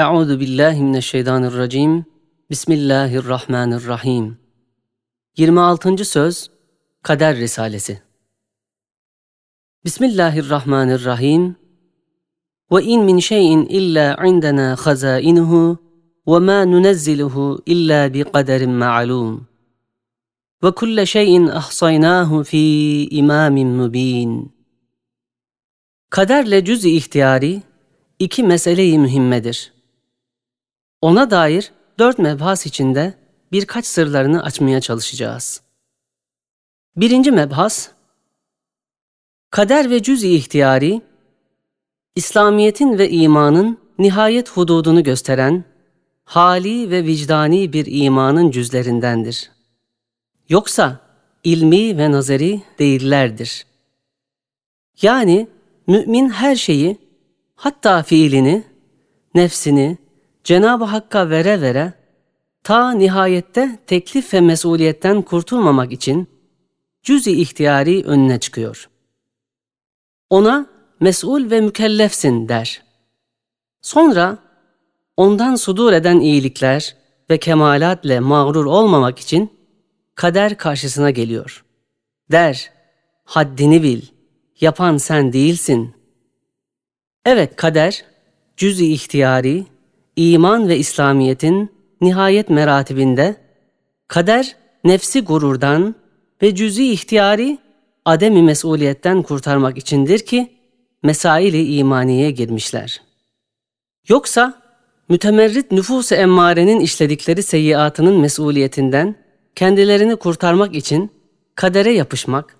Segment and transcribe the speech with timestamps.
[0.00, 2.04] Euzu billahi mineşşeytanirracim.
[2.50, 4.38] Bismillahirrahmanirrahim.
[5.36, 6.04] 26.
[6.04, 6.50] söz
[7.02, 8.02] Kader Risalesi.
[9.84, 11.56] Bismillahirrahmanirrahim.
[12.72, 15.78] Ve in min şeyin illa indena hazainuhu
[16.28, 19.46] ve ma nunezziluhu illa bi kaderin ma'lum.
[20.62, 24.52] Ve kulle şeyin ahsaynahu fi imamin mubin.
[26.10, 27.62] Kaderle cüz-i ihtiyari
[28.18, 29.79] iki meseleyi mühimmedir.
[31.00, 33.14] Ona dair dört mebhas içinde
[33.52, 35.62] birkaç sırlarını açmaya çalışacağız.
[36.96, 37.88] Birinci mebhas,
[39.50, 41.02] kader ve cüz-i ihtiyari,
[42.16, 45.64] İslamiyet'in ve imanın nihayet hududunu gösteren,
[46.24, 49.50] hali ve vicdani bir imanın cüzlerindendir.
[50.48, 51.00] Yoksa
[51.44, 53.66] ilmi ve nazeri değillerdir.
[55.02, 55.48] Yani
[55.86, 56.98] mümin her şeyi,
[57.54, 58.64] hatta fiilini,
[59.34, 59.98] nefsini,
[60.44, 61.92] Cenab-ı Hakk'a vere vere,
[62.62, 66.28] ta nihayette teklif ve mesuliyetten kurtulmamak için
[67.02, 68.88] cüz-i ihtiyari önüne çıkıyor.
[70.30, 70.66] Ona
[71.00, 72.82] mesul ve mükellefsin der.
[73.82, 74.38] Sonra
[75.16, 76.96] ondan sudur eden iyilikler
[77.30, 79.50] ve kemalatle mağrur olmamak için
[80.14, 81.64] kader karşısına geliyor.
[82.30, 82.70] Der,
[83.24, 84.02] haddini bil,
[84.60, 85.94] yapan sen değilsin.
[87.24, 88.04] Evet kader,
[88.56, 89.66] cüz-i ihtiyari,
[90.16, 93.36] iman ve İslamiyet'in nihayet meratibinde,
[94.08, 95.94] kader nefsi gururdan
[96.42, 97.58] ve cüz-i ihtiyari
[98.04, 100.52] ademi mesuliyetten kurtarmak içindir ki,
[101.02, 103.02] mesaili imaniye girmişler.
[104.08, 104.54] Yoksa
[105.08, 109.14] mütemerrit nüfus-u emmarenin işledikleri seyyiatının mesuliyetinden
[109.54, 111.10] kendilerini kurtarmak için
[111.54, 112.56] kadere yapışmak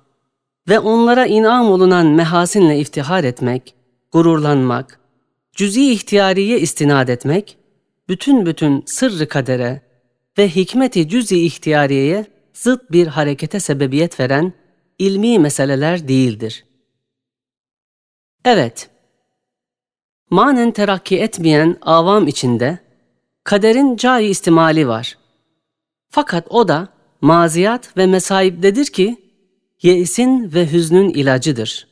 [0.68, 3.74] ve onlara inam olunan mehasinle iftihar etmek,
[4.12, 5.00] gururlanmak,
[5.52, 7.58] cüz'i ihtiyariye istinad etmek,
[8.08, 9.82] bütün bütün sırrı kadere
[10.38, 14.52] ve hikmeti cüz'i ihtiyariyeye zıt bir harekete sebebiyet veren
[14.98, 16.64] ilmi meseleler değildir.
[18.44, 18.90] Evet,
[20.30, 22.78] manen terakki etmeyen avam içinde
[23.44, 25.18] kaderin cai istimali var.
[26.08, 26.88] Fakat o da
[27.20, 29.16] maziyat ve mesaibdedir ki,
[29.82, 31.88] yeisin ve hüznün ilacıdır.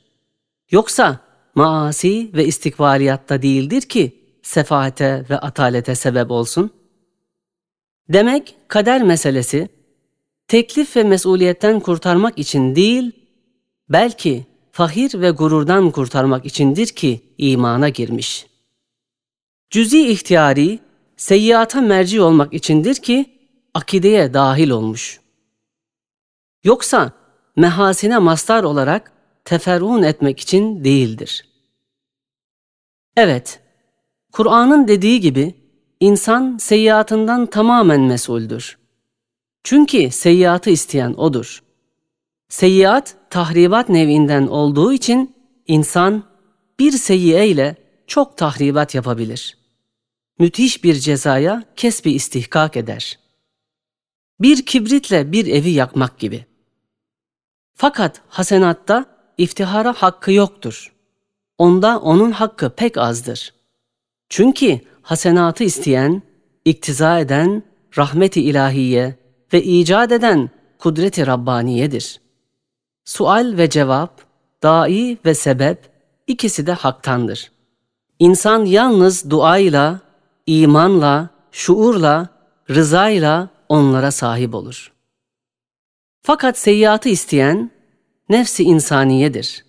[0.70, 1.20] Yoksa
[1.58, 6.70] maasi ve istikbaliyatta değildir ki sefaate ve atalete sebep olsun.
[8.08, 9.68] Demek kader meselesi
[10.48, 13.12] teklif ve mesuliyetten kurtarmak için değil,
[13.88, 18.46] belki fahir ve gururdan kurtarmak içindir ki imana girmiş.
[19.70, 20.78] Cüzi ihtiyari,
[21.16, 23.38] seyyata merci olmak içindir ki
[23.74, 25.20] akideye dahil olmuş.
[26.64, 27.12] Yoksa
[27.56, 29.17] mehasine mastar olarak
[29.48, 31.48] teferrun etmek için değildir.
[33.16, 33.60] Evet,
[34.32, 35.54] Kur'an'ın dediği gibi
[36.00, 38.78] insan seyyiatından tamamen mesuldür.
[39.64, 41.62] Çünkü seyyiatı isteyen odur.
[42.48, 45.34] Seyyiat tahribat nevinden olduğu için
[45.66, 46.24] insan
[46.78, 47.76] bir seyyiye ile
[48.06, 49.58] çok tahribat yapabilir.
[50.38, 53.18] Müthiş bir cezaya kesbi istihkak eder.
[54.40, 56.46] Bir kibritle bir evi yakmak gibi.
[57.74, 60.92] Fakat hasenatta iftihara hakkı yoktur.
[61.58, 63.54] Onda onun hakkı pek azdır.
[64.28, 66.22] Çünkü hasenatı isteyen,
[66.64, 67.62] iktiza eden
[67.98, 69.14] rahmeti ilahiye
[69.52, 72.20] ve icat eden kudreti Rabbaniyedir.
[73.04, 74.20] Sual ve cevap,
[74.62, 75.90] dai ve sebep
[76.26, 77.52] ikisi de haktandır.
[78.18, 80.00] İnsan yalnız duayla,
[80.46, 82.28] imanla, şuurla,
[82.70, 84.92] rızayla onlara sahip olur.
[86.22, 87.70] Fakat seyyiatı isteyen
[88.28, 89.64] nefsi insaniyedir.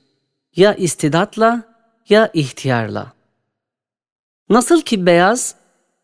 [0.56, 1.64] Ya istidatla
[2.10, 3.14] ya ihtiyarla.
[4.50, 5.56] Nasıl ki beyaz,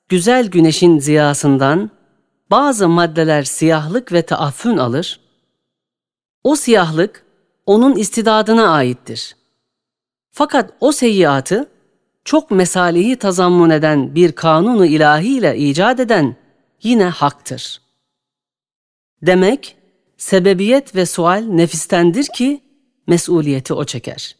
[0.09, 1.91] güzel güneşin ziyasından
[2.51, 5.19] bazı maddeler siyahlık ve taaffün alır,
[6.43, 7.25] o siyahlık
[7.65, 9.35] onun istidadına aittir.
[10.31, 11.69] Fakat o seyyiatı
[12.25, 16.35] çok mesalihi tazammun eden bir kanunu ilahiyle icat eden
[16.83, 17.81] yine haktır.
[19.21, 19.77] Demek
[20.17, 22.61] sebebiyet ve sual nefistendir ki
[23.07, 24.35] mesuliyeti o çeker.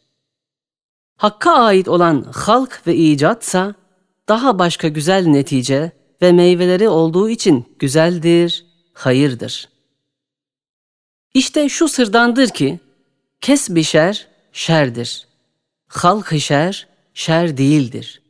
[1.18, 3.76] Hakka ait olan halk ve icatsa
[4.30, 5.92] daha başka güzel netice
[6.22, 9.70] ve meyveleri olduğu için güzeldir, hayırdır.
[11.34, 12.80] İşte şu sırdandır ki,
[13.42, 15.28] kesbi şer, şerdir.
[15.88, 18.22] Halk-ı şer, şer değildir.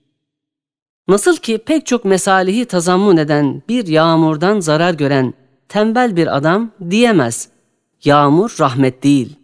[1.08, 5.34] Nasıl ki pek çok mesalihi tazammun eden bir yağmurdan zarar gören
[5.70, 7.50] tembel bir adam diyemez,
[8.04, 9.36] yağmur rahmet değil.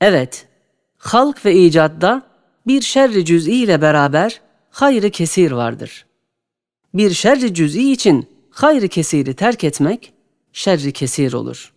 [0.00, 0.48] Evet,
[0.96, 2.22] halk ve icatta
[2.66, 4.40] bir şerri cüz'i ile beraber
[4.70, 6.06] hayrı kesir vardır.
[6.94, 10.12] bir şerri cüz'i için hayrı kesiri terk etmek
[10.52, 11.74] şerri kesir olur.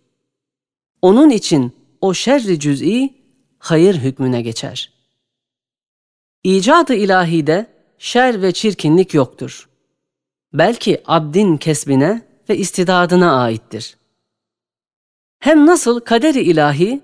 [1.02, 3.14] Onun için o şerri cüz'i
[3.58, 4.92] hayır hükmüne geçer.
[6.44, 7.66] İcadı ilahide
[7.98, 9.68] şer ve çirkinlik yoktur.
[10.52, 13.96] Belki abdin kesbine ve istidadına aittir.
[15.38, 17.00] Hem nasıl kaderi ilahi,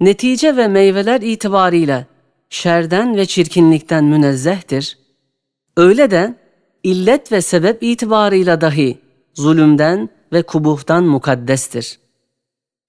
[0.00, 2.06] netice ve meyveler itibariyle
[2.50, 4.98] şerden ve çirkinlikten münezzehtir,
[5.76, 6.34] öyle de
[6.82, 8.98] illet ve sebep itibarıyla dahi
[9.34, 11.98] zulümden ve kubuhtan mukaddestir.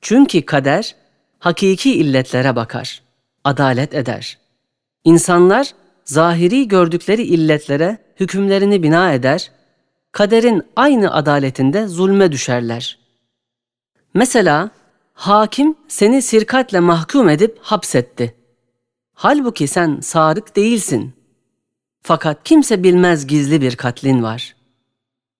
[0.02, 0.96] Çünkü kader,
[1.40, 3.02] hakiki illetlere bakar,
[3.44, 4.38] adalet eder.
[5.04, 5.74] İnsanlar,
[6.06, 9.52] zahiri gördükleri illetlere hükümlerini bina eder,
[10.16, 13.00] kaderin aynı adaletinde zulme düşerler.
[14.14, 14.70] Mesela,
[15.14, 18.36] hakim seni sirkatle mahkum edip hapsetti.
[19.14, 21.14] Halbuki sen sarık değilsin.
[22.02, 24.56] Fakat kimse bilmez gizli bir katlin var.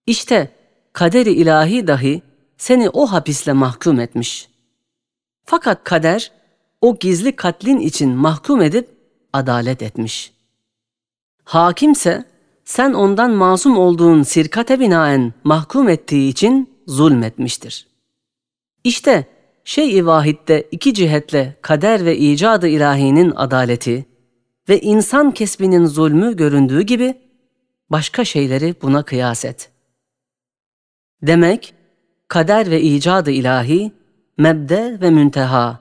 [0.06, 0.52] İşte
[0.92, 2.22] kaderi ilahi dahi
[2.58, 4.48] seni o hapisle mahkum etmiş.
[5.44, 6.32] Fakat kader
[6.80, 8.88] o gizli katlin için mahkum edip
[9.32, 10.32] adalet etmiş.
[11.44, 12.35] Hakimse
[12.66, 17.86] sen ondan masum olduğun sirkate binaen mahkum ettiği için zulmetmiştir.
[18.84, 19.26] İşte
[19.64, 24.06] şey-i vahitte iki cihetle kader ve icadı ilahinin adaleti
[24.68, 27.14] ve insan kesbinin zulmü göründüğü gibi
[27.90, 29.70] başka şeyleri buna kıyas et.
[31.22, 31.74] Demek
[32.28, 33.92] kader ve icadı ilahi,
[34.38, 35.80] mebde ve münteha,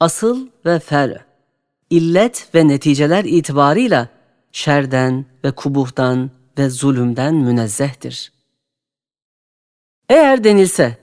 [0.00, 1.24] asıl ve fer,
[1.90, 4.15] illet ve neticeler itibarıyla
[4.56, 8.32] şerden ve kubuhtan ve zulümden münezzehtir.
[10.08, 10.98] Eğer denilse,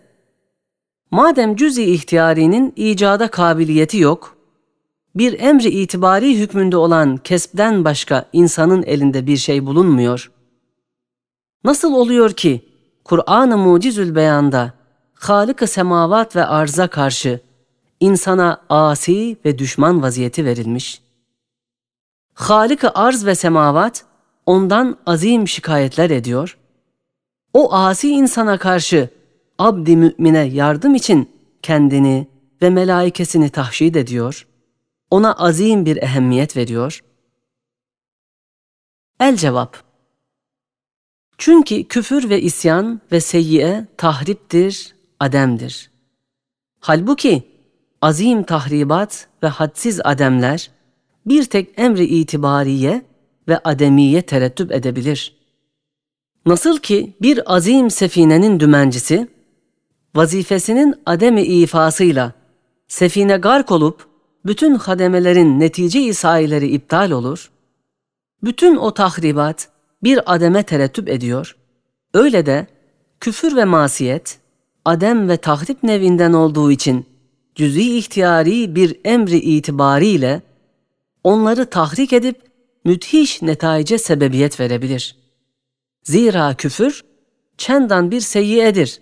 [1.11, 4.37] madem cüz-i ihtiyarinin icada kabiliyeti yok,
[5.15, 10.31] bir emri itibari hükmünde olan kesbden başka insanın elinde bir şey bulunmuyor.
[11.63, 12.69] Nasıl oluyor ki
[13.03, 14.73] Kur'an-ı Mucizül Beyan'da
[15.13, 17.39] Halık-ı semavat ve arza karşı
[17.99, 21.02] insana asi ve düşman vaziyeti verilmiş?
[22.33, 24.05] Halık-ı arz ve semavat
[24.45, 26.57] ondan azim şikayetler ediyor.
[27.53, 29.09] O asi insana karşı
[29.59, 31.29] abdi mümine yardım için
[31.61, 32.27] kendini
[32.61, 34.47] ve melaikesini tahşid ediyor.
[35.11, 37.03] Ona azim bir ehemmiyet veriyor.
[39.19, 39.83] El cevap
[41.37, 45.91] Çünkü küfür ve isyan ve seyyiye tahriptir, ademdir.
[46.79, 47.51] Halbuki
[48.01, 50.71] azim tahribat ve hadsiz ademler
[51.25, 53.01] bir tek emri itibariye
[53.47, 55.35] ve ademiye terettüp edebilir.
[56.45, 59.27] Nasıl ki bir azim sefinenin dümencisi,
[60.15, 62.33] vazifesinin ademi ifasıyla
[62.87, 64.07] sefine gark olup
[64.45, 67.51] bütün hademelerin netice isaileri iptal olur,
[68.43, 69.69] bütün o tahribat
[70.03, 71.55] bir ademe terettüp ediyor,
[72.13, 72.67] öyle de
[73.19, 74.39] küfür ve masiyet,
[74.85, 77.05] adem ve tahrip nevinden olduğu için
[77.55, 80.41] cüz'i ihtiyari bir emri itibariyle
[81.23, 82.41] onları tahrik edip
[82.85, 85.15] müthiş netayice sebebiyet verebilir.
[86.03, 87.03] Zira küfür
[87.57, 89.01] çendan bir seyyiyedir.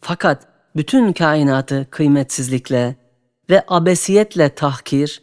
[0.00, 2.96] Fakat bütün kainatı kıymetsizlikle
[3.50, 5.22] ve abesiyetle tahkir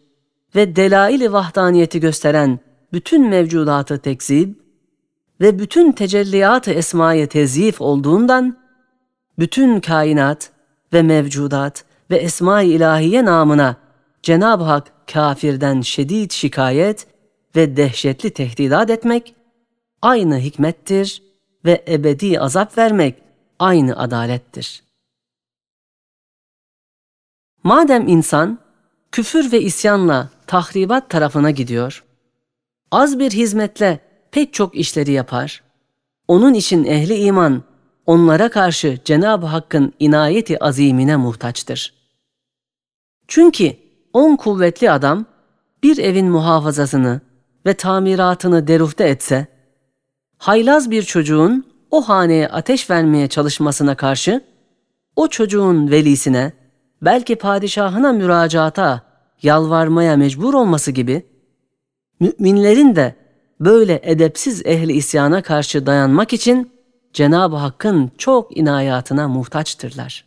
[0.56, 2.60] ve delail-i vahdaniyeti gösteren
[2.94, 4.62] bütün mevcudatı tekzip
[5.42, 8.58] ve bütün tecelliyat-ı esmaya tezyif olduğundan
[9.40, 10.52] bütün kainat
[10.94, 13.76] ve mevcudat ve esma-i ilahiye namına
[14.24, 17.08] Cenab-ı Hak kafirden şiddet şikayet
[17.56, 19.36] ve dehşetli tehdidat etmek
[20.02, 21.24] aynı hikmettir
[21.66, 23.16] ve ebedi azap vermek
[23.60, 24.84] aynı adalettir.
[27.64, 28.60] Madem insan
[29.12, 32.04] küfür ve isyanla tahribat tarafına gidiyor,
[32.92, 34.00] az bir hizmetle
[34.32, 35.64] pek çok işleri yapar,
[36.28, 37.64] onun için ehli iman
[38.06, 41.94] onlara karşı Cenab-ı Hakk'ın inayeti azimine muhtaçtır.
[43.28, 43.81] Çünkü
[44.14, 45.26] on kuvvetli adam
[45.84, 47.22] bir evin muhafazasını
[47.66, 49.48] ve tamiratını deruhte etse,
[50.38, 54.42] haylaz bir çocuğun o haneye ateş vermeye çalışmasına karşı,
[55.16, 56.52] o çocuğun velisine,
[57.02, 59.02] belki padişahına müracaata,
[59.42, 61.26] yalvarmaya mecbur olması gibi,
[62.20, 63.16] müminlerin de
[63.60, 66.72] böyle edepsiz ehli isyana karşı dayanmak için
[67.14, 70.26] Cenab-ı Hakk'ın çok inayatına muhtaçtırlar.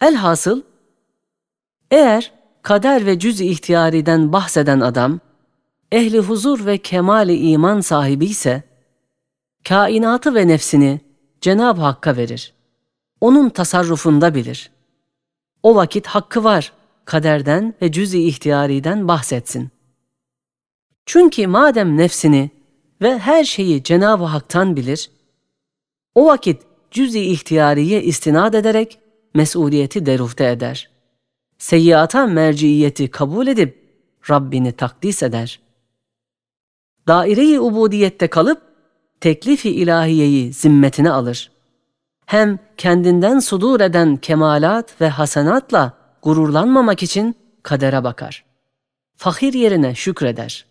[0.00, 0.62] Elhasıl,
[1.94, 2.32] eğer
[2.62, 5.20] kader ve cüz ihtiyariden bahseden adam,
[5.92, 8.62] ehli huzur ve kemali iman sahibi ise,
[9.64, 11.00] kainatı ve nefsini
[11.40, 12.54] Cenab-ı Hakk'a verir.
[13.20, 14.70] Onun tasarrufunda bilir.
[15.62, 16.72] O vakit hakkı var,
[17.04, 19.70] kaderden ve cüz-i ihtiyariden bahsetsin.
[21.06, 22.50] Çünkü madem nefsini
[23.02, 25.10] ve her şeyi Cenab-ı Hak'tan bilir,
[26.14, 28.98] o vakit cüz-i ihtiyariye istinad ederek
[29.34, 30.93] mesuliyeti derufte eder.
[31.64, 33.98] Seyyiata merciiyeti kabul edip
[34.30, 35.60] Rabbini takdis eder.
[37.08, 38.62] Daire-i ubudiyette kalıp
[39.20, 41.50] teklifi ilahiyeyi zimmetine alır.
[42.26, 45.92] Hem kendinden sudur eden kemalat ve hasenatla
[46.22, 48.44] gururlanmamak için kadere bakar.
[49.16, 50.66] Fakir yerine şükreder.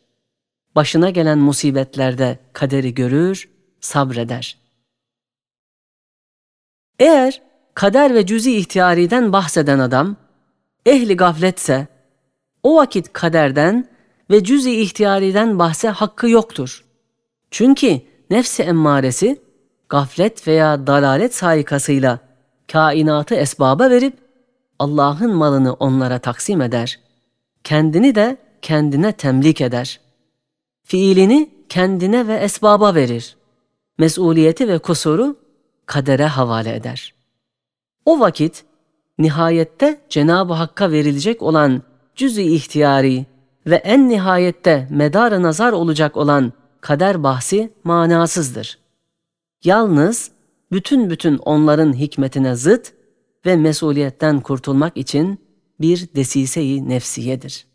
[0.76, 3.50] Başına gelen musibetlerde kaderi görür,
[3.82, 4.58] sabreder.
[7.00, 7.42] Eğer
[7.74, 10.23] kader ve cüzi ihtiyariden bahseden adam,
[10.86, 11.88] ehli gafletse,
[12.64, 13.88] o vakit kaderden
[14.32, 16.86] ve cüz-i ihtiyariden bahse hakkı yoktur.
[17.52, 19.42] Çünkü nefsi emmaresi
[19.90, 22.20] gaflet veya dalalet saikasıyla
[22.72, 24.18] kainatı esbaba verip
[24.80, 27.00] Allah'ın malını onlara taksim eder.
[27.64, 30.00] Kendini de kendine temlik eder.
[30.84, 33.36] Fiilini kendine ve esbaba verir.
[33.98, 35.38] Mesuliyeti ve kusuru
[35.86, 37.14] kadere havale eder.
[38.06, 38.66] O vakit
[39.18, 41.82] nihayette Cenab-ı Hakk'a verilecek olan
[42.16, 43.26] cüz-i ihtiyari
[43.68, 48.80] ve en nihayette medar nazar olacak olan kader bahsi manasızdır.
[49.64, 50.32] Yalnız
[50.72, 52.94] bütün bütün onların hikmetine zıt
[53.46, 55.40] ve mesuliyetten kurtulmak için
[55.80, 57.73] bir desise-i nefsiyedir.''